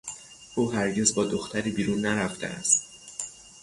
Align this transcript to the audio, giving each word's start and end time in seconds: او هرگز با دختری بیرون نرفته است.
او 0.55 0.71
هرگز 0.71 1.15
با 1.15 1.25
دختری 1.25 1.71
بیرون 1.71 2.01
نرفته 2.05 2.47
است. 2.47 2.83